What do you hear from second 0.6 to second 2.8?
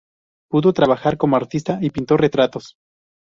trabajar como artista y pintó retratos.